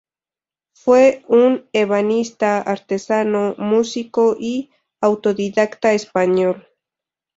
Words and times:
Fue 0.73 1.23
un 1.27 1.69
ebanista, 1.73 2.57
artesano, 2.59 3.53
músico 3.59 4.35
y 4.35 4.71
autodidacta 4.99 5.93
español. 5.93 6.67